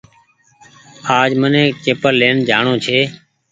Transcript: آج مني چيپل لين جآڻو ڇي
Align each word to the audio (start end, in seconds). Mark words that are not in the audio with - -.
آج 1.19 1.31
مني 1.41 1.63
چيپل 1.83 2.13
لين 2.21 2.37
جآڻو 2.49 2.73
ڇي 2.85 2.99